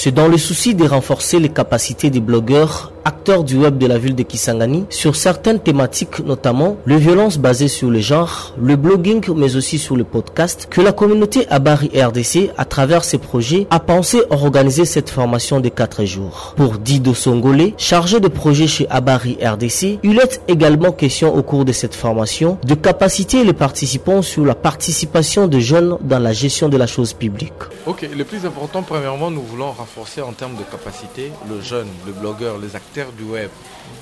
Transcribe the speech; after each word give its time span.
C'est 0.00 0.12
dans 0.12 0.28
le 0.28 0.38
souci 0.38 0.76
de 0.76 0.86
renforcer 0.86 1.40
les 1.40 1.48
capacités 1.48 2.08
des 2.08 2.20
blogueurs 2.20 2.92
acteurs 3.08 3.42
du 3.42 3.56
web 3.56 3.78
de 3.78 3.86
la 3.86 3.96
ville 3.96 4.14
de 4.14 4.22
Kisangani 4.22 4.84
sur 4.90 5.16
certaines 5.16 5.60
thématiques, 5.60 6.18
notamment 6.26 6.76
les 6.86 6.98
violences 6.98 7.38
basées 7.38 7.68
sur 7.68 7.88
le 7.90 8.00
genre, 8.00 8.54
le 8.60 8.76
blogging, 8.76 9.24
mais 9.34 9.56
aussi 9.56 9.78
sur 9.78 9.96
le 9.96 10.04
podcast, 10.04 10.68
que 10.70 10.82
la 10.82 10.92
communauté 10.92 11.48
Abari 11.48 11.90
RDC, 11.94 12.50
à 12.58 12.66
travers 12.66 13.04
ses 13.04 13.16
projets, 13.16 13.66
a 13.70 13.80
pensé 13.80 14.20
organiser 14.28 14.84
cette 14.84 15.08
formation 15.08 15.58
de 15.58 15.70
4 15.70 16.04
jours. 16.04 16.52
Pour 16.58 16.72
Dido 16.76 17.14
Songolé, 17.14 17.72
chargé 17.78 18.20
de 18.20 18.28
projet 18.28 18.66
chez 18.66 18.86
Abari 18.90 19.38
RDC, 19.42 20.00
il 20.02 20.18
est 20.18 20.42
également 20.46 20.92
question 20.92 21.34
au 21.34 21.42
cours 21.42 21.64
de 21.64 21.72
cette 21.72 21.94
formation 21.94 22.58
de 22.62 22.74
capaciter 22.74 23.42
les 23.42 23.54
participants 23.54 24.20
sur 24.20 24.44
la 24.44 24.54
participation 24.54 25.46
des 25.46 25.62
jeunes 25.62 25.96
dans 26.02 26.18
la 26.18 26.34
gestion 26.34 26.68
de 26.68 26.76
la 26.76 26.86
chose 26.86 27.14
publique. 27.14 27.54
Ok, 27.86 28.06
le 28.14 28.24
plus 28.24 28.44
important, 28.44 28.82
premièrement, 28.82 29.30
nous 29.30 29.40
voulons 29.42 29.72
renforcer 29.72 30.20
en 30.20 30.32
termes 30.32 30.56
de 30.56 30.64
capacité 30.70 31.32
le 31.48 31.62
jeune, 31.62 31.88
le 32.06 32.12
blogueur, 32.12 32.58
les 32.58 32.76
acteurs 32.76 32.97
du 33.06 33.24
web, 33.24 33.50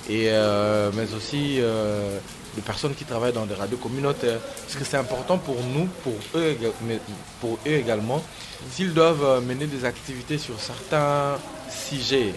et, 0.08 0.28
euh, 0.30 0.90
mais 0.94 1.12
aussi 1.14 1.58
euh, 1.60 2.18
les 2.56 2.62
personnes 2.62 2.94
qui 2.94 3.04
travaillent 3.04 3.32
dans 3.32 3.46
des 3.46 3.54
radios 3.54 3.76
communautaires. 3.76 4.40
Parce 4.40 4.76
que 4.76 4.84
c'est 4.84 4.96
important 4.96 5.38
pour 5.38 5.56
nous, 5.62 5.86
pour 6.02 6.14
eux, 6.34 6.56
mais 6.86 6.98
pour 7.40 7.58
eux 7.66 7.72
également, 7.72 8.22
s'ils 8.70 8.94
doivent 8.94 9.24
euh, 9.24 9.40
mener 9.40 9.66
des 9.66 9.84
activités 9.84 10.38
sur 10.38 10.58
certains 10.60 11.38
sujets, 11.70 12.34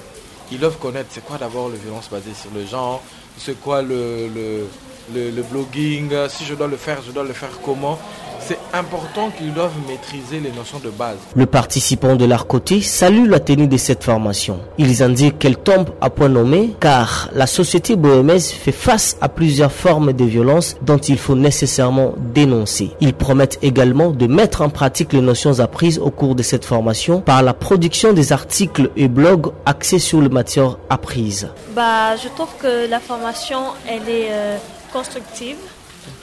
ils 0.52 0.60
doivent 0.60 0.78
connaître 0.78 1.10
c'est 1.12 1.24
quoi 1.24 1.38
d'abord 1.38 1.70
les 1.70 1.78
violences 1.78 2.10
basées 2.10 2.34
sur 2.34 2.52
le 2.54 2.66
genre, 2.66 3.02
c'est 3.38 3.60
quoi 3.60 3.82
le, 3.82 4.28
le, 4.28 4.68
le, 5.14 5.32
le 5.32 5.44
blogging, 5.44 6.12
si 6.28 6.46
je 6.46 6.56
dois 6.56 6.68
le 6.68 6.78
faire, 6.78 7.02
je 7.06 7.12
dois 7.12 7.24
le 7.24 7.34
faire 7.34 7.60
comment 7.64 8.00
c'est 8.50 8.58
important 8.74 9.30
qu'ils 9.30 9.54
doivent 9.54 9.78
maîtriser 9.88 10.40
les 10.40 10.52
notions 10.52 10.80
de 10.80 10.90
base. 10.90 11.20
Le 11.36 11.46
participant 11.46 12.16
de 12.16 12.26
leur 12.26 12.48
côté 12.48 12.82
salue 12.82 13.30
la 13.30 13.40
tenue 13.40 13.68
de 13.68 13.78
cette 13.78 14.04
formation. 14.04 14.60
Ils 14.80 15.04
indiquent 15.04 15.38
qu'elle 15.38 15.58
tombe 15.58 15.90
à 16.02 16.10
point 16.10 16.30
nommé 16.30 16.76
car 16.80 17.30
la 17.34 17.46
société 17.46 17.96
bohémaise 17.96 18.50
fait 18.50 18.72
face 18.72 19.18
à 19.22 19.30
plusieurs 19.30 19.72
formes 19.72 20.14
de 20.14 20.26
violence 20.26 20.78
dont 20.82 20.98
il 20.98 21.20
faut 21.20 21.36
nécessairement 21.36 22.14
dénoncer. 22.18 22.90
Ils 23.02 23.14
promettent 23.14 23.60
également 23.62 24.10
de 24.10 24.26
mettre 24.26 24.64
en 24.64 24.70
pratique 24.70 25.14
les 25.14 25.22
notions 25.22 25.60
apprises 25.60 26.00
au 26.00 26.10
cours 26.10 26.34
de 26.34 26.42
cette 26.42 26.66
formation 26.66 27.22
par 27.22 27.44
la 27.44 27.54
production 27.54 28.14
des 28.14 28.34
articles 28.34 28.90
et 28.98 29.10
blogs 29.10 29.52
axés 29.68 30.00
sur 30.00 30.22
les 30.22 30.30
matières 30.30 30.80
apprises. 30.90 31.50
Bah, 31.76 32.16
je 32.16 32.28
trouve 32.30 32.50
que 32.60 32.90
la 32.90 33.00
formation, 33.00 33.60
elle 33.88 34.10
est 34.10 34.30
euh, 34.32 34.58
constructive 34.92 35.58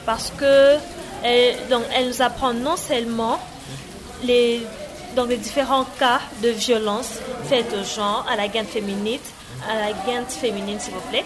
parce 0.05 0.33
que 0.37 0.75
elle, 1.23 1.55
donc, 1.69 1.83
elle 1.95 2.07
nous 2.07 2.21
apprend 2.21 2.53
non 2.53 2.77
seulement 2.77 3.39
les, 4.23 4.61
les 5.29 5.37
différents 5.37 5.85
cas 5.99 6.19
de 6.43 6.49
violence 6.49 7.19
faites 7.45 7.73
au 7.73 7.83
genre, 7.83 8.25
à 8.29 8.35
la 8.35 8.47
gaine 8.47 8.65
féminine, 8.65 9.19
à 9.69 9.89
la 9.89 10.23
féminine 10.27 10.79
s'il 10.79 10.93
vous 10.93 11.09
plaît, 11.09 11.25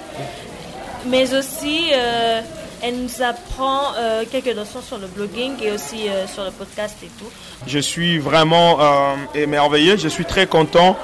mais 1.06 1.34
aussi 1.36 1.90
euh, 1.94 2.42
elle 2.82 2.96
nous 2.96 3.22
apprend 3.22 3.94
euh, 3.98 4.24
quelques 4.30 4.56
notions 4.56 4.82
sur 4.82 4.98
le 4.98 5.08
blogging 5.08 5.54
et 5.62 5.72
aussi 5.72 6.08
euh, 6.08 6.28
sur 6.28 6.44
le 6.44 6.52
podcast 6.52 6.98
et 7.04 7.10
tout. 7.20 7.30
Je 7.68 7.80
suis 7.80 8.18
vraiment 8.18 8.80
émerveillé, 9.36 9.98
je 9.98 10.08
suis 10.08 10.26
très 10.26 10.48
content 10.48 10.98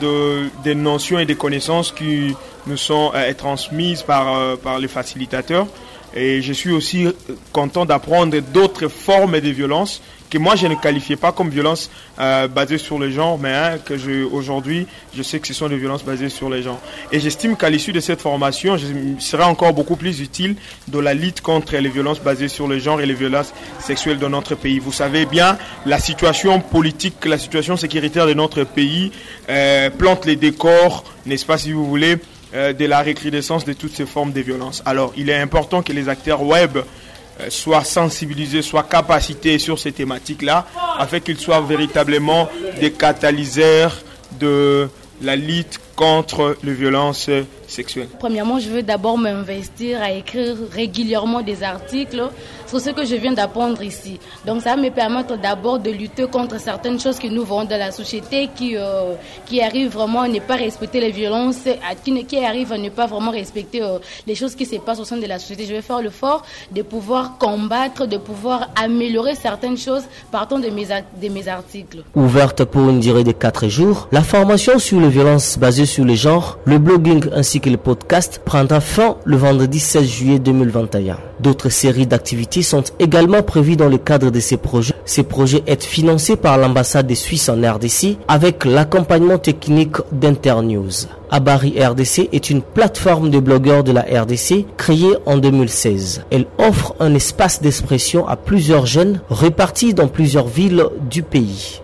de, 0.00 0.48
des 0.64 0.74
notions 0.74 1.18
et 1.18 1.26
des 1.26 1.36
connaissances 1.36 1.92
qui 1.92 2.34
nous 2.66 2.76
sont 2.76 3.12
euh, 3.14 3.32
transmises 3.34 4.02
par, 4.02 4.36
euh, 4.36 4.56
par 4.56 4.78
les 4.78 4.88
facilitateurs. 4.88 5.66
Et 6.14 6.40
je 6.40 6.52
suis 6.52 6.72
aussi 6.72 7.08
content 7.52 7.84
d'apprendre 7.84 8.38
d'autres 8.38 8.88
formes 8.88 9.38
de 9.38 9.50
violence 9.50 10.00
que 10.30 10.38
moi 10.38 10.56
je 10.56 10.66
ne 10.66 10.74
qualifiais 10.74 11.16
pas 11.16 11.32
comme 11.32 11.50
violence 11.50 11.90
euh, 12.18 12.48
basée 12.48 12.78
sur 12.78 12.98
le 12.98 13.10
genre, 13.10 13.38
mais 13.38 13.52
hein, 13.52 13.78
que 13.84 13.96
je, 13.96 14.24
aujourd'hui 14.24 14.86
je 15.14 15.22
sais 15.22 15.38
que 15.38 15.46
ce 15.46 15.54
sont 15.54 15.68
des 15.68 15.76
violences 15.76 16.04
basées 16.04 16.28
sur 16.28 16.50
les 16.50 16.62
gens. 16.62 16.80
Et 17.12 17.20
j'estime 17.20 17.56
qu'à 17.56 17.70
l'issue 17.70 17.92
de 17.92 18.00
cette 18.00 18.20
formation, 18.20 18.76
je 18.76 18.86
serai 19.18 19.44
encore 19.44 19.72
beaucoup 19.72 19.96
plus 19.96 20.20
utile 20.20 20.56
dans 20.88 21.00
la 21.00 21.14
lutte 21.14 21.40
contre 21.40 21.76
les 21.76 21.88
violences 21.88 22.20
basées 22.20 22.48
sur 22.48 22.66
le 22.66 22.78
genre 22.78 23.00
et 23.00 23.06
les 23.06 23.14
violences 23.14 23.52
sexuelles 23.78 24.18
dans 24.18 24.30
notre 24.30 24.54
pays. 24.54 24.78
Vous 24.78 24.92
savez 24.92 25.26
bien, 25.26 25.58
la 25.84 25.98
situation 25.98 26.60
politique, 26.60 27.24
la 27.24 27.38
situation 27.38 27.76
sécuritaire 27.76 28.26
de 28.26 28.34
notre 28.34 28.64
pays 28.64 29.12
euh, 29.48 29.90
plante 29.90 30.26
les 30.26 30.36
décors, 30.36 31.04
n'est-ce 31.24 31.46
pas 31.46 31.58
si 31.58 31.72
vous 31.72 31.86
voulez, 31.86 32.14
euh, 32.14 32.35
de 32.56 32.86
la 32.86 33.02
recrudescence 33.02 33.64
de 33.64 33.72
toutes 33.72 33.94
ces 33.94 34.06
formes 34.06 34.32
de 34.32 34.40
violence. 34.40 34.82
Alors, 34.84 35.12
il 35.16 35.30
est 35.30 35.38
important 35.38 35.82
que 35.82 35.92
les 35.92 36.08
acteurs 36.08 36.42
web 36.42 36.78
euh, 36.78 37.50
soient 37.50 37.84
sensibilisés, 37.84 38.62
soient 38.62 38.84
capacités 38.84 39.58
sur 39.58 39.78
ces 39.78 39.92
thématiques-là, 39.92 40.66
afin 40.98 41.20
qu'ils 41.20 41.38
soient 41.38 41.60
véritablement 41.60 42.48
des 42.80 42.92
catalyseurs 42.92 43.96
de 44.40 44.88
la 45.20 45.36
lutte 45.36 45.78
contre 45.96 46.56
les 46.62 46.72
violences 46.72 47.28
sexuelles. 47.66 48.08
Premièrement, 48.18 48.58
je 48.58 48.68
veux 48.68 48.82
d'abord 48.82 49.18
m'investir 49.18 50.02
à 50.02 50.12
écrire 50.12 50.56
régulièrement 50.72 51.42
des 51.42 51.62
articles 51.62 52.22
sur 52.66 52.80
ce 52.80 52.90
que 52.90 53.04
je 53.04 53.14
viens 53.16 53.32
d'apprendre 53.32 53.82
ici. 53.82 54.18
Donc 54.44 54.62
ça 54.62 54.74
va 54.74 54.82
me 54.82 54.90
permettre 54.90 55.38
d'abord 55.38 55.78
de 55.78 55.90
lutter 55.90 56.26
contre 56.26 56.58
certaines 56.60 56.98
choses 57.00 57.18
que 57.18 57.28
nous 57.28 57.44
voyons 57.44 57.68
dans 57.68 57.78
la 57.78 57.92
société 57.92 58.48
qui, 58.54 58.76
euh, 58.76 59.14
qui 59.46 59.60
arrivent 59.60 59.92
vraiment 59.92 60.22
à 60.22 60.28
ne 60.28 60.40
pas 60.40 60.56
respecter 60.56 61.00
les 61.00 61.10
violences, 61.10 61.66
à, 61.66 61.94
qui, 61.94 62.24
qui 62.24 62.38
arrivent 62.38 62.72
à 62.72 62.78
ne 62.78 62.88
pas 62.88 63.06
vraiment 63.06 63.30
respecter 63.30 63.82
euh, 63.82 63.98
les 64.26 64.34
choses 64.34 64.54
qui 64.54 64.66
se 64.66 64.76
passent 64.76 65.00
au 65.00 65.04
sein 65.04 65.16
de 65.16 65.26
la 65.26 65.38
société. 65.38 65.66
Je 65.66 65.74
vais 65.74 65.82
faire 65.82 66.00
l'effort 66.00 66.42
de 66.72 66.82
pouvoir 66.82 67.38
combattre, 67.38 68.06
de 68.06 68.16
pouvoir 68.16 68.68
améliorer 68.76 69.34
certaines 69.34 69.78
choses 69.78 70.02
partant 70.30 70.58
de 70.58 70.68
mes, 70.68 70.86
de 70.86 71.28
mes 71.28 71.48
articles. 71.48 72.02
Ouverte 72.14 72.64
pour 72.64 72.88
une 72.88 73.00
durée 73.00 73.24
de 73.24 73.32
4 73.32 73.68
jours, 73.68 74.08
la 74.12 74.22
formation 74.22 74.78
sur 74.78 75.00
les 75.00 75.08
violences 75.08 75.58
basées 75.58 75.86
sur 75.86 76.04
le 76.04 76.14
genre, 76.14 76.58
le 76.64 76.78
blogging 76.78 77.24
ainsi 77.32 77.55
le 77.64 77.78
podcast 77.78 78.42
prendra 78.44 78.80
fin 78.80 79.16
le 79.24 79.36
vendredi 79.36 79.80
16 79.80 80.06
juillet 80.06 80.38
2021. 80.38 81.16
D'autres 81.40 81.70
séries 81.70 82.06
d'activités 82.06 82.62
sont 82.62 82.84
également 82.98 83.42
prévues 83.42 83.76
dans 83.76 83.88
le 83.88 83.96
cadre 83.96 84.30
de 84.30 84.40
ces 84.40 84.58
projets. 84.58 84.94
Ces 85.06 85.22
projets 85.22 85.62
sont 85.66 85.86
financés 85.86 86.36
par 86.36 86.58
l'ambassade 86.58 87.06
de 87.06 87.14
Suisse 87.14 87.48
en 87.48 87.54
RDC 87.54 88.18
avec 88.28 88.64
l'accompagnement 88.64 89.38
technique 89.38 89.96
d'Internews. 90.12 91.06
Abari 91.30 91.74
RDC 91.82 92.28
est 92.32 92.50
une 92.50 92.62
plateforme 92.62 93.30
de 93.30 93.40
blogueurs 93.40 93.82
de 93.82 93.92
la 93.92 94.02
RDC 94.02 94.66
créée 94.76 95.16
en 95.24 95.38
2016. 95.38 96.24
Elle 96.30 96.46
offre 96.58 96.94
un 97.00 97.14
espace 97.14 97.62
d'expression 97.62 98.28
à 98.28 98.36
plusieurs 98.36 98.86
jeunes 98.86 99.20
répartis 99.30 99.94
dans 99.94 100.08
plusieurs 100.08 100.46
villes 100.46 100.84
du 101.10 101.22
pays. 101.22 101.80